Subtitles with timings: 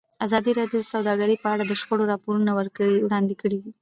[0.25, 2.51] ازادي راډیو د سوداګري په اړه د شخړو راپورونه
[3.05, 3.59] وړاندې کړي.